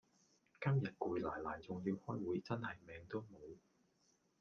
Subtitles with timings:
[0.59, 3.59] 今日攰賴賴仲要開會真係命都無